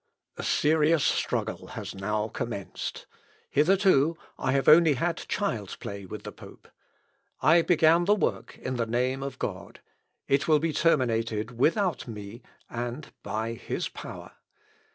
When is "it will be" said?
10.27-10.73